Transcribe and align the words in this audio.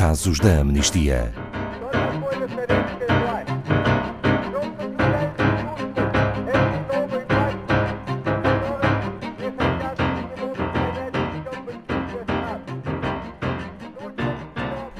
Casos 0.00 0.40
da 0.40 0.60
Amnistia. 0.60 1.30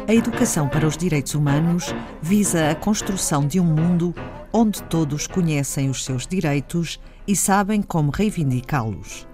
A 0.06 0.14
educação 0.14 0.68
para 0.68 0.86
os 0.86 0.98
direitos 0.98 1.34
humanos 1.34 1.94
visa 2.20 2.70
a 2.70 2.74
construção 2.74 3.46
de 3.46 3.58
um 3.58 3.64
mundo 3.64 4.14
onde 4.52 4.82
todos 4.82 5.26
conhecem 5.26 5.88
os 5.88 6.04
seus 6.04 6.26
direitos 6.26 7.00
e 7.26 7.34
sabem 7.34 7.80
como 7.80 8.10
reivindicá-los. 8.10 9.26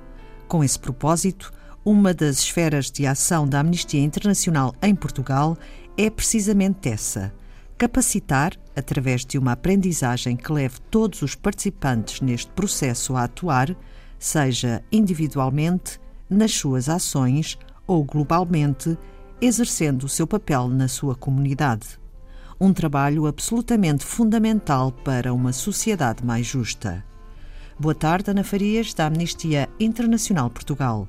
Com 0.46 0.62
esse 0.62 0.78
propósito, 0.78 1.50
uma 1.86 2.12
das 2.12 2.40
esferas 2.40 2.90
de 2.90 3.06
ação 3.06 3.46
da 3.46 3.60
Amnistia 3.60 4.02
Internacional 4.02 4.74
em 4.82 4.92
Portugal 4.92 5.56
é 5.96 6.10
precisamente 6.10 6.88
essa: 6.88 7.32
capacitar, 7.78 8.54
através 8.74 9.24
de 9.24 9.38
uma 9.38 9.52
aprendizagem 9.52 10.36
que 10.36 10.52
leve 10.52 10.80
todos 10.90 11.22
os 11.22 11.36
participantes 11.36 12.20
neste 12.20 12.50
processo 12.50 13.14
a 13.14 13.22
atuar, 13.22 13.76
seja 14.18 14.82
individualmente, 14.90 16.00
nas 16.28 16.52
suas 16.52 16.88
ações 16.88 17.56
ou 17.86 18.02
globalmente, 18.02 18.98
exercendo 19.40 20.02
o 20.04 20.08
seu 20.08 20.26
papel 20.26 20.66
na 20.66 20.88
sua 20.88 21.14
comunidade. 21.14 21.86
Um 22.60 22.72
trabalho 22.72 23.28
absolutamente 23.28 24.04
fundamental 24.04 24.90
para 24.90 25.32
uma 25.32 25.52
sociedade 25.52 26.24
mais 26.24 26.46
justa. 26.46 27.04
Boa 27.78 27.94
tarde, 27.94 28.32
Ana 28.32 28.42
Farias, 28.42 28.92
da 28.92 29.06
Amnistia 29.06 29.68
Internacional 29.78 30.50
Portugal. 30.50 31.06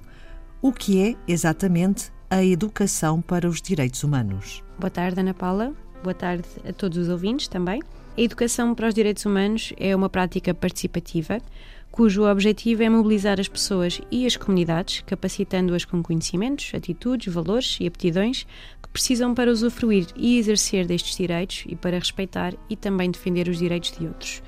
O 0.60 0.72
que 0.72 1.00
é 1.00 1.16
exatamente 1.28 2.12
a 2.32 2.44
educação 2.44 3.22
para 3.22 3.48
os 3.48 3.62
direitos 3.62 4.04
humanos? 4.04 4.64
Boa 4.80 4.90
tarde, 4.90 5.20
Ana 5.20 5.34
Paula. 5.34 5.72
Boa 6.04 6.16
tarde 6.16 6.48
a 6.68 6.74
todos 6.74 6.98
os 6.98 7.10
ouvintes 7.10 7.48
também. 7.48 7.80
A 8.18 8.22
educação 8.22 8.74
para 8.74 8.88
os 8.88 8.94
direitos 8.96 9.24
humanos 9.24 9.72
é 9.78 9.96
uma 9.96 10.10
prática 10.10 10.56
participativa 10.56 11.38
cujo 11.92 12.30
objetivo 12.30 12.84
é 12.84 12.90
mobilizar 12.90 13.40
as 13.40 13.48
pessoas 13.48 14.02
e 14.12 14.26
as 14.26 14.36
comunidades, 14.36 15.04
capacitando-as 15.06 15.86
com 15.86 16.02
conhecimentos, 16.02 16.72
atitudes, 16.74 17.32
valores 17.32 17.78
e 17.80 17.88
aptidões 17.88 18.46
que 18.82 18.90
precisam 18.90 19.34
para 19.34 19.52
usufruir 19.52 20.08
e 20.16 20.38
exercer 20.38 20.88
destes 20.88 21.18
direitos 21.18 21.66
e 21.68 21.76
para 21.76 22.00
respeitar 22.00 22.54
e 22.68 22.76
também 22.76 23.12
defender 23.12 23.48
os 23.48 23.60
direitos 23.60 23.92
de 23.92 24.08
outros. 24.08 24.42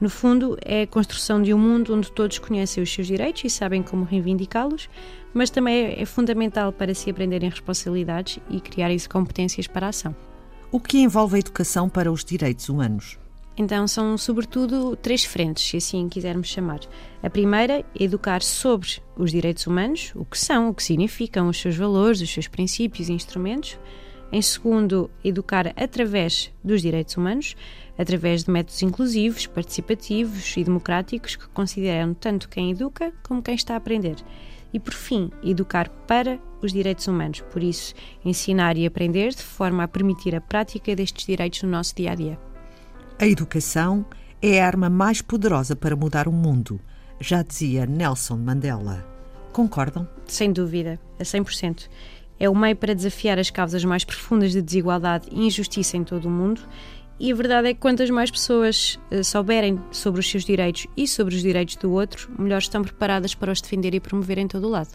No 0.00 0.08
fundo, 0.08 0.56
é 0.64 0.82
a 0.82 0.86
construção 0.86 1.42
de 1.42 1.52
um 1.52 1.58
mundo 1.58 1.94
onde 1.94 2.10
todos 2.12 2.38
conhecem 2.38 2.82
os 2.82 2.92
seus 2.92 3.06
direitos 3.06 3.42
e 3.44 3.50
sabem 3.50 3.82
como 3.82 4.04
reivindicá-los, 4.04 4.88
mas 5.34 5.50
também 5.50 5.86
é, 5.86 6.02
é 6.02 6.04
fundamental 6.06 6.72
para 6.72 6.94
se 6.94 7.10
aprenderem 7.10 7.50
responsabilidades 7.50 8.38
e 8.48 8.60
criarem-se 8.60 9.08
competências 9.08 9.66
para 9.66 9.86
a 9.86 9.88
ação. 9.90 10.14
O 10.70 10.78
que 10.78 10.98
envolve 10.98 11.36
a 11.36 11.38
educação 11.40 11.88
para 11.88 12.12
os 12.12 12.24
direitos 12.24 12.68
humanos? 12.68 13.18
Então 13.56 13.88
são 13.88 14.16
sobretudo 14.16 14.94
três 14.94 15.24
frentes, 15.24 15.64
se 15.64 15.76
assim 15.78 16.08
quisermos 16.08 16.46
chamar. 16.46 16.78
A 17.20 17.28
primeira, 17.28 17.84
educar 17.98 18.40
sobre 18.40 19.02
os 19.16 19.32
direitos 19.32 19.66
humanos, 19.66 20.12
o 20.14 20.24
que 20.24 20.38
são, 20.38 20.68
o 20.68 20.74
que 20.74 20.82
significam, 20.82 21.48
os 21.48 21.60
seus 21.60 21.74
valores, 21.74 22.20
os 22.20 22.32
seus 22.32 22.46
princípios 22.46 23.08
e 23.08 23.12
instrumentos. 23.12 23.76
Em 24.30 24.42
segundo, 24.42 25.10
educar 25.24 25.72
através 25.74 26.52
dos 26.62 26.82
direitos 26.82 27.16
humanos, 27.16 27.56
através 27.96 28.44
de 28.44 28.50
métodos 28.50 28.82
inclusivos, 28.82 29.46
participativos 29.46 30.54
e 30.56 30.64
democráticos 30.64 31.34
que 31.34 31.48
consideram 31.48 32.12
tanto 32.12 32.48
quem 32.48 32.70
educa 32.70 33.12
como 33.22 33.42
quem 33.42 33.54
está 33.54 33.74
a 33.74 33.78
aprender. 33.78 34.16
E 34.72 34.78
por 34.78 34.92
fim, 34.92 35.30
educar 35.42 35.88
para 35.88 36.38
os 36.60 36.72
direitos 36.72 37.08
humanos, 37.08 37.40
por 37.40 37.62
isso, 37.62 37.94
ensinar 38.22 38.76
e 38.76 38.84
aprender 38.84 39.30
de 39.30 39.42
forma 39.42 39.84
a 39.84 39.88
permitir 39.88 40.34
a 40.34 40.42
prática 40.42 40.94
destes 40.94 41.24
direitos 41.24 41.62
no 41.62 41.70
nosso 41.70 41.96
dia 41.96 42.12
a 42.12 42.14
dia. 42.14 42.38
A 43.18 43.26
educação 43.26 44.04
é 44.42 44.60
a 44.60 44.66
arma 44.66 44.90
mais 44.90 45.22
poderosa 45.22 45.74
para 45.74 45.96
mudar 45.96 46.28
o 46.28 46.32
mundo, 46.32 46.78
já 47.18 47.42
dizia 47.42 47.86
Nelson 47.86 48.36
Mandela. 48.36 49.04
Concordam? 49.52 50.06
Sem 50.26 50.52
dúvida, 50.52 51.00
a 51.18 51.22
100%. 51.22 51.88
É 52.38 52.48
o 52.48 52.54
meio 52.54 52.76
para 52.76 52.94
desafiar 52.94 53.38
as 53.38 53.50
causas 53.50 53.84
mais 53.84 54.04
profundas 54.04 54.52
de 54.52 54.62
desigualdade 54.62 55.26
e 55.30 55.46
injustiça 55.46 55.96
em 55.96 56.04
todo 56.04 56.26
o 56.26 56.30
mundo. 56.30 56.60
E 57.20 57.32
a 57.32 57.34
verdade 57.34 57.68
é 57.68 57.74
que 57.74 57.80
quantas 57.80 58.08
mais 58.10 58.30
pessoas 58.30 58.98
uh, 59.10 59.24
souberem 59.24 59.80
sobre 59.90 60.20
os 60.20 60.30
seus 60.30 60.44
direitos 60.44 60.86
e 60.96 61.08
sobre 61.08 61.34
os 61.34 61.42
direitos 61.42 61.74
do 61.76 61.90
outro, 61.90 62.30
melhor 62.38 62.58
estão 62.58 62.82
preparadas 62.82 63.34
para 63.34 63.50
os 63.50 63.60
defender 63.60 63.92
e 63.94 64.00
promover 64.00 64.38
em 64.38 64.46
todo 64.46 64.68
o 64.68 64.70
lado. 64.70 64.90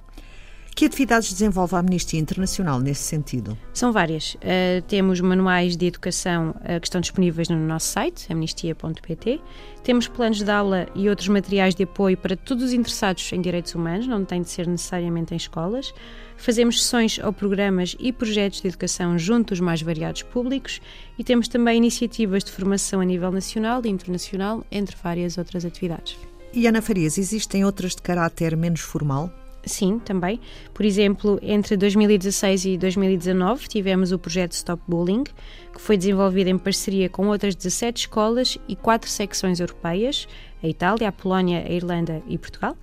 Que 0.75 0.85
atividades 0.85 1.31
desenvolve 1.31 1.75
a 1.75 1.79
Amnistia 1.79 2.19
Internacional 2.19 2.79
nesse 2.79 3.03
sentido? 3.03 3.55
São 3.73 3.91
várias. 3.91 4.33
Uh, 4.35 4.81
temos 4.87 5.21
manuais 5.21 5.77
de 5.77 5.85
educação 5.85 6.49
uh, 6.49 6.79
que 6.79 6.87
estão 6.87 6.99
disponíveis 6.99 7.47
no 7.47 7.57
nosso 7.57 7.87
site, 7.87 8.31
amnistia.pt. 8.33 9.39
Temos 9.83 10.07
planos 10.07 10.41
de 10.41 10.49
aula 10.49 10.87
e 10.95 11.07
outros 11.09 11.27
materiais 11.27 11.75
de 11.75 11.83
apoio 11.83 12.17
para 12.17 12.35
todos 12.35 12.63
os 12.63 12.73
interessados 12.73 13.31
em 13.33 13.39
direitos 13.39 13.75
humanos, 13.75 14.07
não 14.07 14.25
tem 14.25 14.41
de 14.41 14.49
ser 14.49 14.67
necessariamente 14.67 15.33
em 15.33 15.37
escolas. 15.37 15.93
Fazemos 16.37 16.81
sessões 16.81 17.19
ou 17.19 17.31
programas 17.31 17.95
e 17.99 18.11
projetos 18.11 18.59
de 18.59 18.67
educação 18.67 19.17
junto 19.19 19.53
aos 19.53 19.59
mais 19.59 19.81
variados 19.81 20.23
públicos 20.23 20.81
e 21.19 21.23
temos 21.23 21.47
também 21.47 21.77
iniciativas 21.77 22.43
de 22.43 22.51
formação 22.51 22.99
a 22.99 23.05
nível 23.05 23.31
nacional 23.31 23.81
e 23.85 23.89
internacional, 23.89 24.65
entre 24.71 24.95
várias 25.01 25.37
outras 25.37 25.65
atividades. 25.65 26.17
E 26.51 26.65
Ana 26.65 26.81
Farias, 26.81 27.19
existem 27.19 27.63
outras 27.63 27.95
de 27.95 28.01
caráter 28.01 28.57
menos 28.57 28.81
formal? 28.81 29.31
Sim, 29.65 29.97
também. 29.99 30.41
Por 30.73 30.85
exemplo, 30.85 31.39
entre 31.41 31.77
2016 31.77 32.65
e 32.65 32.77
2019 32.77 33.67
tivemos 33.69 34.11
o 34.11 34.19
projeto 34.19 34.51
Stop 34.51 34.81
Bullying, 34.85 35.23
que 35.23 35.79
foi 35.79 35.95
desenvolvido 35.95 36.49
em 36.49 36.57
parceria 36.57 37.07
com 37.07 37.27
outras 37.27 37.55
17 37.55 38.01
escolas 38.01 38.57
e 38.67 38.75
quatro 38.75 39.09
secções 39.09 39.61
europeias, 39.61 40.27
a 40.61 40.67
Itália, 40.67 41.07
a 41.07 41.11
Polónia, 41.11 41.63
a 41.65 41.71
Irlanda 41.71 42.21
e 42.27 42.37
Portugal. 42.37 42.75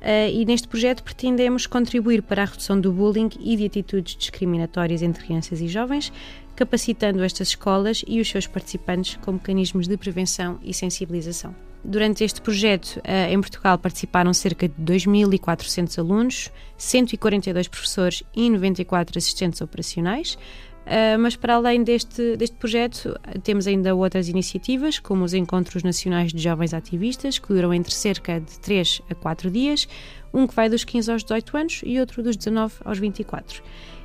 Uh, 0.00 0.32
e 0.32 0.46
neste 0.46 0.66
projeto 0.66 1.02
pretendemos 1.02 1.66
contribuir 1.66 2.22
para 2.22 2.42
a 2.42 2.46
redução 2.46 2.80
do 2.80 2.90
bullying 2.90 3.28
e 3.38 3.54
de 3.54 3.66
atitudes 3.66 4.16
discriminatórias 4.16 5.02
entre 5.02 5.24
crianças 5.24 5.60
e 5.60 5.68
jovens, 5.68 6.10
capacitando 6.56 7.22
estas 7.22 7.48
escolas 7.48 8.02
e 8.06 8.18
os 8.18 8.28
seus 8.28 8.46
participantes 8.46 9.16
com 9.16 9.32
mecanismos 9.32 9.86
de 9.86 9.96
prevenção 9.98 10.58
e 10.62 10.72
sensibilização. 10.72 11.54
Durante 11.82 12.24
este 12.24 12.42
projeto, 12.42 13.00
eh, 13.04 13.32
em 13.32 13.40
Portugal 13.40 13.78
participaram 13.78 14.34
cerca 14.34 14.68
de 14.68 14.74
2.400 14.74 15.98
alunos, 15.98 16.50
142 16.76 17.68
professores 17.68 18.22
e 18.34 18.50
94 18.50 19.18
assistentes 19.18 19.60
operacionais. 19.60 20.36
Uh, 20.80 21.18
mas 21.20 21.36
para 21.36 21.54
além 21.54 21.84
deste, 21.84 22.36
deste 22.36 22.56
projeto, 22.56 23.14
temos 23.44 23.66
ainda 23.66 23.94
outras 23.94 24.28
iniciativas, 24.28 24.98
como 24.98 25.24
os 25.24 25.34
Encontros 25.34 25.84
Nacionais 25.84 26.32
de 26.32 26.42
Jovens 26.42 26.74
Ativistas, 26.74 27.38
que 27.38 27.48
duram 27.48 27.72
entre 27.72 27.94
cerca 27.94 28.40
de 28.40 28.58
3 28.58 29.02
a 29.08 29.14
4 29.14 29.50
dias, 29.50 29.86
um 30.32 30.46
que 30.46 30.54
vai 30.54 30.68
dos 30.68 30.82
15 30.82 31.12
aos 31.12 31.22
18 31.22 31.56
anos 31.56 31.80
e 31.84 32.00
outro 32.00 32.22
dos 32.22 32.36
19 32.36 32.74
aos 32.84 32.98
24. 32.98 33.62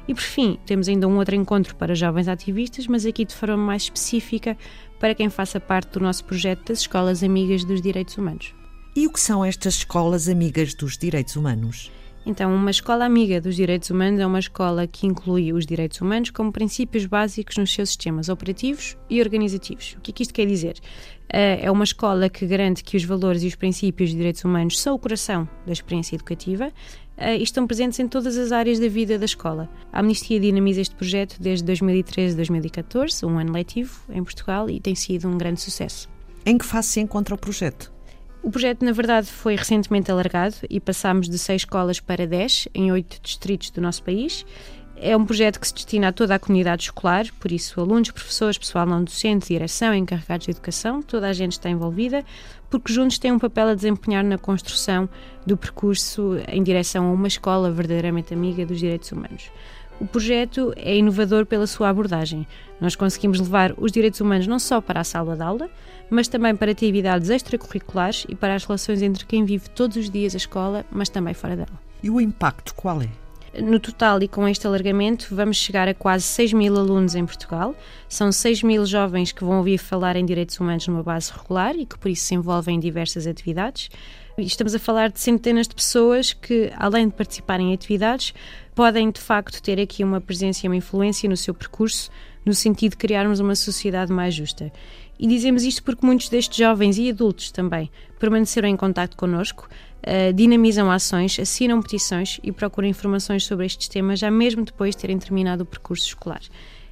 E 0.08 0.14
por 0.14 0.22
fim, 0.22 0.60
temos 0.66 0.88
ainda 0.88 1.08
um 1.08 1.18
outro 1.18 1.36
encontro 1.36 1.76
para 1.76 1.96
jovens 1.96 2.28
ativistas, 2.28 2.88
mas 2.88 3.06
aqui 3.06 3.26
de 3.26 3.34
forma 3.34 3.58
mais 3.58 3.84
específica 3.84 4.58
para 5.00 5.16
quem 5.16 5.30
faça 5.30 5.60
parte 5.60 5.94
do 5.94 6.00
nosso 6.00 6.24
projeto 6.24 6.68
das 6.68 6.80
Escolas 6.80 7.24
Amigas 7.24 7.64
dos 7.64 7.82
Direitos 7.82 8.18
Humanos. 8.18 8.54
E 8.96 9.08
o 9.08 9.12
que 9.12 9.20
são 9.20 9.44
estas 9.44 9.76
Escolas 9.76 10.30
Amigas 10.30 10.74
dos 10.74 10.98
Direitos 10.98 11.36
Humanos? 11.36 11.92
Então, 12.26 12.54
uma 12.56 12.72
escola 12.72 13.06
amiga 13.06 13.40
dos 13.40 13.56
direitos 13.56 13.92
humanos 13.92 14.20
é 14.20 14.26
uma 14.26 14.40
escola 14.40 14.88
que 14.88 15.06
inclui 15.06 15.54
os 15.54 15.64
direitos 15.64 16.02
humanos 16.02 16.32
como 16.32 16.52
princípios 16.52 17.06
básicos 17.06 17.56
nos 17.58 17.72
seus 17.72 17.90
sistemas 17.90 18.30
operativos 18.30 18.98
e 19.08 19.22
organizativos. 19.22 19.96
O 20.00 20.02
que 20.02 20.10
é 20.10 20.14
que 20.14 20.24
isto 20.24 20.34
quer 20.34 20.48
dizer? 20.48 20.80
Eh, 21.30 21.60
é 21.62 21.70
uma 21.70 21.84
escola 21.84 22.28
que 22.28 22.48
garante 22.48 22.84
que 22.84 22.98
os 22.98 23.04
valores 23.04 23.44
e 23.44 23.48
os 23.48 23.54
princípios 23.54 24.10
de 24.10 24.16
direitos 24.16 24.44
humanos 24.44 24.82
são 24.82 24.96
o 24.96 25.00
coração 25.00 25.48
da 25.68 25.72
experiência 25.72 26.16
educativa 26.16 26.72
eh, 27.16 27.38
e 27.38 27.44
estão 27.44 27.68
presentes 27.68 28.00
em 28.00 28.08
todas 28.08 28.36
as 28.38 28.52
áreas 28.52 28.80
da 28.80 28.88
vida 28.88 29.20
da 29.20 29.26
escola. 29.26 29.70
A 29.94 30.00
Amnistia 30.00 30.40
dinamiza 30.40 30.82
este 30.82 30.96
projeto 30.96 31.38
desde 31.40 31.64
2013 31.66 32.34
a 32.34 32.38
2014, 32.38 33.24
um 33.24 33.38
ano 33.38 33.54
letivo, 33.54 34.02
em 34.10 34.24
Portugal, 34.24 34.68
e 34.68 34.80
tem 34.80 34.96
sido 34.96 35.28
um 35.28 35.38
grande 35.38 35.62
sucesso. 35.62 36.10
Em 36.44 36.58
que 36.58 36.66
fase 36.66 36.88
se 36.88 37.00
encontra 37.00 37.36
o 37.36 37.38
projeto? 37.38 37.95
O 38.46 38.52
projeto, 38.52 38.86
na 38.86 38.92
verdade, 38.92 39.26
foi 39.26 39.56
recentemente 39.56 40.12
alargado 40.12 40.56
e 40.70 40.80
passámos 40.80 41.28
de 41.28 41.36
seis 41.36 41.64
escolas 41.64 42.00
para 42.00 42.28
dez 42.28 42.68
em 42.76 42.92
oito 42.92 43.20
distritos 43.20 43.72
do 43.72 43.82
nosso 43.82 44.04
país. 44.04 44.46
É 44.98 45.18
um 45.18 45.26
projeto 45.26 45.60
que 45.60 45.68
se 45.68 45.74
destina 45.74 46.10
a 46.10 46.12
toda 46.12 46.36
a 46.36 46.40
comunidade 46.40 46.84
escolar, 46.84 47.26
por 47.40 47.52
isso, 47.52 47.82
alunos, 47.82 48.12
professores, 48.12 48.56
pessoal 48.56 48.86
não 48.86 49.04
docente, 49.04 49.48
direção, 49.48 49.96
encarregados 49.96 50.46
de 50.46 50.52
educação, 50.52 51.02
toda 51.02 51.28
a 51.28 51.34
gente 51.34 51.54
está 51.54 51.72
envolvida, 51.72 52.24
porque 52.70 52.94
juntos 52.94 53.18
têm 53.18 53.32
um 53.32 53.40
papel 53.40 53.70
a 53.70 53.74
desempenhar 53.74 54.24
na 54.24 54.38
construção 54.38 55.10
do 55.44 55.58
percurso 55.58 56.38
em 56.48 56.62
direção 56.62 57.08
a 57.08 57.12
uma 57.14 57.28
escola 57.28 57.72
verdadeiramente 57.72 58.32
amiga 58.32 58.64
dos 58.64 58.78
direitos 58.78 59.12
humanos. 59.12 59.50
O 60.00 60.06
projeto 60.06 60.74
é 60.76 60.98
inovador 60.98 61.46
pela 61.46 61.66
sua 61.66 61.90
abordagem. 61.90 62.46
Nós 62.82 62.96
conseguimos 62.96 63.40
levar 63.40 63.74
os 63.78 63.92
direitos 63.92 64.20
humanos 64.20 64.46
não 64.46 64.60
só 64.60 64.82
para 64.82 65.00
a 65.00 65.04
sala 65.06 65.36
de 65.36 65.42
aula, 65.42 65.70
mas 66.10 66.28
também 66.28 66.56
para 66.56 66.72
atividades 66.72 67.30
extracurriculares 67.30 68.26
e 68.28 68.36
para 68.36 68.56
as 68.56 68.66
relações 68.66 69.02
entre 69.02 69.26
quem 69.26 69.46
vive 69.46 69.70
todos 69.70 69.96
os 69.96 70.10
dias 70.10 70.34
a 70.34 70.38
escola, 70.38 70.86
mas 70.92 71.08
também 71.10 71.34
fora 71.34 71.56
dela. 71.56 71.80
E 72.04 72.10
o 72.10 72.20
impacto 72.20 72.76
qual 72.76 73.02
é? 73.02 73.10
No 73.64 73.80
total, 73.80 74.22
e 74.22 74.28
com 74.28 74.48
este 74.48 74.68
alargamento, 74.68 75.34
vamos 75.34 75.56
chegar 75.58 75.88
a 75.88 75.94
quase 75.94 76.26
6 76.26 76.54
mil 76.54 76.78
alunos 76.78 77.16
em 77.16 77.26
Portugal. 77.26 77.74
São 78.10 78.32
6 78.32 78.64
mil 78.64 78.86
jovens 78.86 79.32
que 79.32 79.44
vão 79.44 79.58
ouvir 79.58 79.78
falar 79.78 80.18
em 80.18 80.26
direitos 80.26 80.60
humanos 80.60 80.88
numa 80.88 81.02
base 81.02 81.32
regular 81.32 81.74
e 81.76 81.86
que 81.86 81.98
por 81.98 82.10
isso 82.10 82.26
se 82.26 82.36
envolvem 82.36 82.76
em 82.76 82.80
diversas 82.80 83.26
atividades. 83.26 83.90
Estamos 84.38 84.76
a 84.76 84.80
falar 84.80 85.10
de 85.10 85.22
centenas 85.22 85.68
de 85.68 85.76
pessoas 85.76 86.34
que, 86.34 86.70
além 86.76 87.08
de 87.08 87.14
participarem 87.14 87.72
em 87.72 87.74
atividades, 87.74 88.34
podem 88.74 89.10
de 89.10 89.22
facto 89.22 89.62
ter 89.62 89.80
aqui 89.80 90.04
uma 90.04 90.20
presença 90.20 90.66
e 90.66 90.70
uma 90.70 90.76
influência 90.76 91.30
no 91.30 91.38
seu 91.38 91.54
percurso, 91.54 92.12
no 92.46 92.54
sentido 92.54 92.92
de 92.92 92.98
criarmos 92.98 93.40
uma 93.40 93.56
sociedade 93.56 94.12
mais 94.12 94.34
justa. 94.34 94.70
E 95.18 95.28
dizemos 95.28 95.64
isto 95.64 95.82
porque 95.82 96.06
muitos 96.06 96.28
destes 96.28 96.58
jovens 96.58 96.98
e 96.98 97.10
adultos 97.10 97.50
também 97.50 97.90
permaneceram 98.26 98.68
em 98.68 98.76
contato 98.76 99.16
connosco, 99.16 99.68
uh, 100.02 100.34
dinamizam 100.34 100.90
ações, 100.90 101.40
assinam 101.40 101.80
petições 101.80 102.40
e 102.44 102.52
procuram 102.52 102.88
informações 102.88 103.46
sobre 103.46 103.68
estes 103.68 103.88
temas 103.88 104.20
já 104.20 104.32
mesmo 104.32 104.66
depois 104.66 104.96
de 104.96 105.02
terem 105.02 105.20
terminado 105.20 105.62
o 105.62 105.66
percurso 105.66 106.08
escolar. 106.08 106.42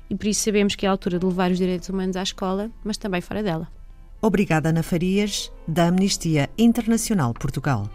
E 0.10 0.16
por 0.16 0.28
isso 0.28 0.42
sabemos 0.42 0.76
que 0.76 0.86
é 0.86 0.90
a 0.90 0.92
altura 0.92 1.18
de 1.18 1.26
levar 1.26 1.50
os 1.50 1.58
direitos 1.58 1.90
humanos 1.90 2.16
à 2.16 2.22
escola, 2.22 2.70
mas 2.84 2.98
também 2.98 3.20
fora 3.20 3.42
dela. 3.42 3.68
Obrigada, 4.22 4.70
Ana 4.70 4.84
Farias, 4.84 5.52
da 5.68 5.88
Amnistia 5.88 6.50
Internacional 6.56 7.34
Portugal. 7.34 7.90